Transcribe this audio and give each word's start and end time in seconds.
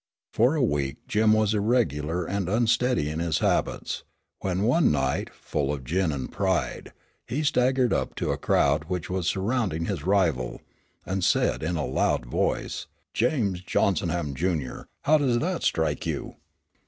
For 0.33 0.55
a 0.55 0.63
week 0.63 0.97
Jim 1.07 1.31
was 1.31 1.53
irregular 1.53 2.25
and 2.25 2.49
unsteady 2.49 3.07
in 3.07 3.19
his 3.19 3.37
habits, 3.37 4.03
when 4.39 4.63
one 4.63 4.91
night, 4.91 5.29
full 5.31 5.71
of 5.71 5.83
gin 5.83 6.11
and 6.11 6.31
pride, 6.31 6.91
he 7.27 7.43
staggered 7.43 7.93
up 7.93 8.15
to 8.15 8.31
a 8.31 8.37
crowd 8.39 8.85
which 8.85 9.11
was 9.11 9.27
surrounding 9.27 9.85
his 9.85 10.03
rival, 10.03 10.61
and 11.05 11.23
said 11.23 11.61
in 11.61 11.75
a 11.77 11.85
loud 11.85 12.25
voice, 12.25 12.87
"James 13.13 13.61
Johnsonham, 13.61 14.33
Junior 14.33 14.87
how 15.03 15.19
does 15.19 15.37
that 15.37 15.61
strike 15.61 16.07
you?" 16.07 16.35